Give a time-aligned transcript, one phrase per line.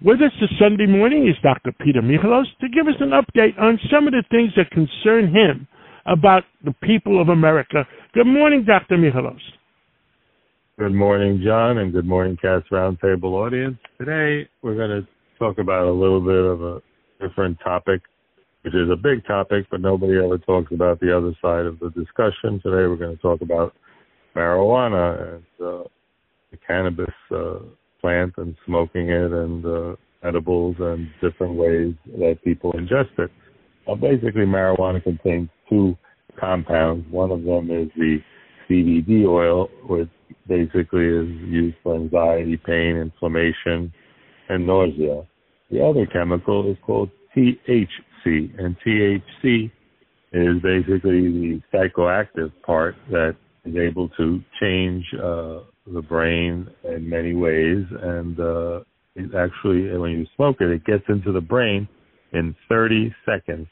[0.00, 1.72] With us this Sunday morning is Dr.
[1.72, 5.66] Peter Michalos to give us an update on some of the things that concern him
[6.06, 7.84] about the people of America.
[8.14, 8.96] Good morning, Dr.
[8.96, 9.40] Michalos.
[10.78, 13.76] Good morning, John, and good morning, Cats Roundtable audience.
[13.98, 16.80] Today, we're going to talk about a little bit of a
[17.20, 18.00] different topic,
[18.62, 21.90] which is a big topic, but nobody ever talks about the other side of the
[21.90, 22.60] discussion.
[22.62, 23.74] Today, we're going to talk about
[24.36, 25.82] marijuana and uh,
[26.52, 27.58] the cannabis uh,
[28.00, 33.30] plant and smoking it and uh, edibles and different ways that people ingest it.
[33.86, 35.96] Well, basically, marijuana contains two
[36.38, 37.06] compounds.
[37.10, 38.18] One of them is the
[38.68, 40.08] CBD oil, which
[40.46, 43.92] basically is used for anxiety, pain, inflammation,
[44.48, 45.26] and nausea.
[45.70, 47.86] The other chemical is called THC,
[48.24, 49.70] and THC
[50.32, 55.60] is basically the psychoactive part that is able to change uh,
[55.92, 58.80] the brain in many ways, and uh,
[59.14, 61.88] it actually, when you smoke it, it gets into the brain
[62.32, 63.66] in 30 seconds.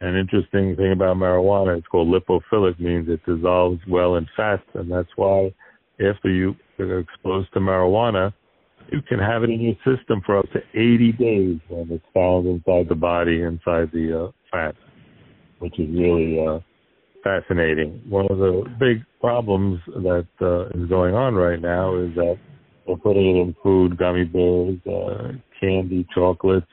[0.00, 4.90] An interesting thing about marijuana, it's called lipophilic, means it dissolves well and fast, and
[4.90, 5.52] that's why
[6.00, 8.32] after you are exposed to marijuana,
[8.90, 12.46] you can have it in your system for up to 80 days when it's found
[12.46, 14.74] inside the body, inside the uh, fat,
[15.58, 16.60] which is really uh,
[17.22, 18.02] fascinating.
[18.08, 22.38] One of the big problems that uh, is going on right now is that
[22.86, 26.66] they're putting it in food, gummy bears, uh, candy, chocolates.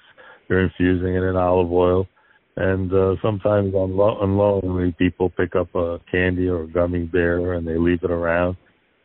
[0.47, 2.07] They're infusing it in olive oil.
[2.55, 7.77] And uh, sometimes unknowingly, people pick up a candy or a gummy bear and they
[7.77, 8.57] leave it around.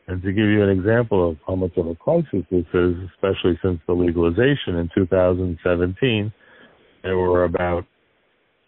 [0.07, 3.59] And to give you an example of how much of a crisis this is, especially
[3.63, 6.33] since the legalization in 2017,
[7.03, 7.85] there were about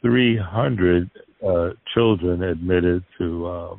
[0.02, 1.10] 300
[1.46, 3.76] uh, children admitted to uh,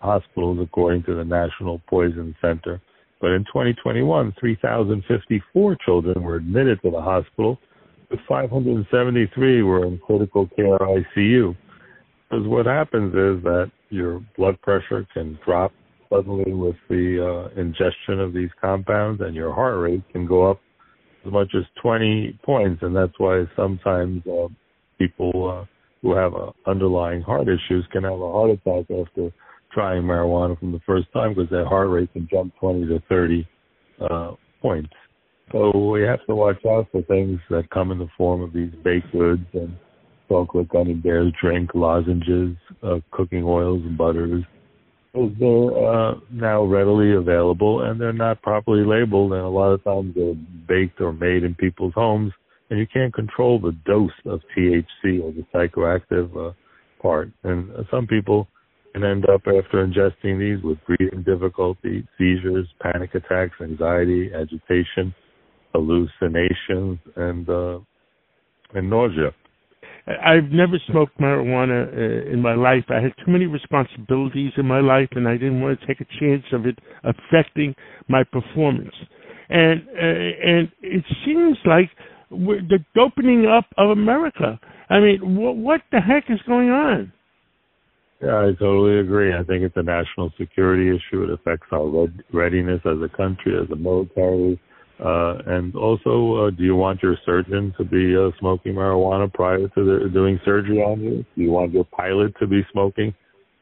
[0.00, 2.80] hospitals according to the National Poison Center.
[3.20, 7.58] But in 2021, 3,054 children were admitted to the hospital,
[8.08, 11.56] but 573 were in critical care ICU.
[12.28, 15.72] Because what happens is that your blood pressure can drop
[16.08, 20.60] suddenly with the uh, ingestion of these compounds, and your heart rate can go up
[21.26, 24.48] as much as 20 points, and that's why sometimes uh,
[24.98, 25.64] people uh,
[26.02, 29.30] who have uh, underlying heart issues can have a heart attack after
[29.72, 33.48] trying marijuana from the first time because their heart rate can jump 20 to 30
[34.00, 34.90] uh, points.
[35.52, 38.70] So we have to watch out for things that come in the form of these
[38.84, 39.76] baked goods and
[40.28, 44.44] chocolate gummy bears, drink, lozenges, uh, cooking oils and butters.
[45.12, 49.82] Those are uh, now readily available and they're not properly labeled and a lot of
[49.82, 50.34] times they're
[50.68, 52.32] baked or made in people's homes
[52.70, 56.52] and you can't control the dose of THC or the psychoactive uh,
[57.02, 57.30] part.
[57.42, 58.48] And some people
[58.92, 65.14] can end up after ingesting these with breathing difficulty, seizures, panic attacks, anxiety, agitation,
[65.74, 67.78] hallucinations, and uh,
[68.74, 69.32] and nausea.
[70.06, 72.84] I've never smoked marijuana uh, in my life.
[72.88, 76.06] I had too many responsibilities in my life, and I didn't want to take a
[76.18, 77.74] chance of it affecting
[78.08, 78.94] my performance.
[79.50, 81.90] And uh, and it seems like
[82.30, 84.58] the opening up of America.
[84.88, 87.12] I mean, what, what the heck is going on?
[88.22, 89.32] Yeah, I totally agree.
[89.34, 91.22] I think it's a national security issue.
[91.24, 94.60] It affects our readiness as a country, as a military.
[95.02, 99.66] Uh, and also, uh, do you want your surgeon to be uh, smoking marijuana prior
[99.68, 101.24] to doing surgery on you?
[101.34, 103.14] Do you want your pilot to be smoking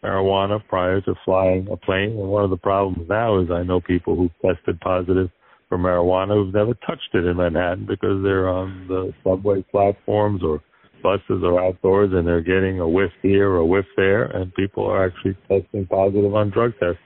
[0.03, 2.11] marijuana prior to flying a plane?
[2.19, 5.31] And one of the problems now is I know people who've tested positive
[5.69, 10.63] for marijuana who've never touched it in Manhattan because they're on the subway platforms or
[11.03, 14.85] buses or outdoors and they're getting a whiff here or a whiff there and people
[14.85, 17.01] are actually testing positive on drug tests.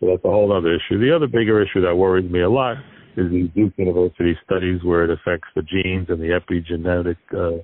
[0.00, 0.98] So that's a whole other issue.
[1.00, 2.76] The other bigger issue that worries me a lot
[3.16, 7.62] is these Duke University studies where it affects the genes and the epigenetic uh,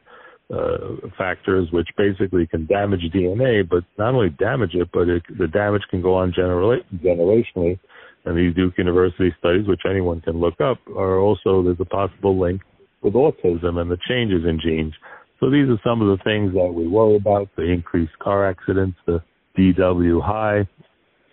[0.52, 5.46] uh, factors, which basically can damage DNA, but not only damage it, but it, the
[5.46, 7.78] damage can go on genera- generationally
[8.24, 12.38] and these Duke University studies, which anyone can look up, are also there's a possible
[12.38, 12.62] link
[13.02, 14.94] with autism and the changes in genes.
[15.40, 18.96] So these are some of the things that we worry about: the increased car accidents,
[19.06, 19.22] the
[19.58, 20.66] DW high,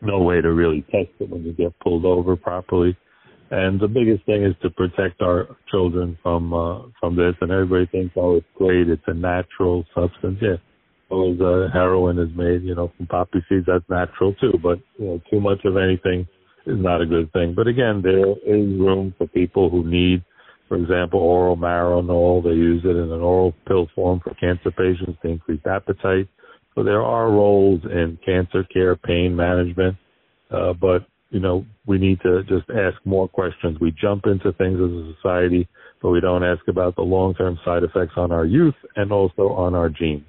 [0.01, 2.97] no way to really test it when you get pulled over properly.
[3.51, 7.35] And the biggest thing is to protect our children from uh, from this.
[7.41, 10.39] And everybody thinks, oh, it's great, it's a natural substance.
[10.41, 10.55] Yeah,
[11.09, 14.53] well, as uh, heroin is made, you know, from poppy seeds, that's natural too.
[14.61, 16.27] But you know, too much of anything
[16.65, 17.53] is not a good thing.
[17.55, 20.23] But again, there is room for people who need,
[20.67, 22.43] for example, oral Marinol.
[22.43, 26.27] They use it in an oral pill form for cancer patients to increase appetite.
[26.75, 29.97] So there are roles in cancer care, pain management,
[30.49, 33.79] uh, but you know, we need to just ask more questions.
[33.79, 35.67] We jump into things as a society,
[36.01, 39.49] but we don't ask about the long term side effects on our youth and also
[39.49, 40.25] on our genes.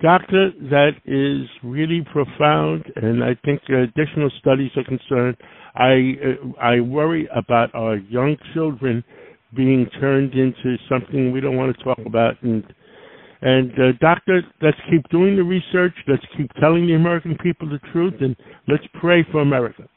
[0.00, 5.36] Doctor, that is really profound, and I think additional studies are concerned.
[5.74, 9.02] I uh, I worry about our young children
[9.56, 12.40] being turned into something we don't want to talk about.
[12.42, 12.62] And
[13.42, 15.94] and uh, doctor, let's keep doing the research.
[16.06, 18.36] Let's keep telling the American people the truth, and
[18.68, 19.88] let's pray for America.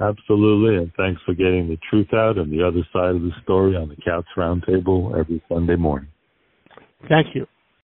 [0.00, 3.76] Absolutely, and thanks for getting the truth out and the other side of the story
[3.76, 6.08] on the Cats Roundtable every Sunday morning.
[7.08, 7.46] Thank you.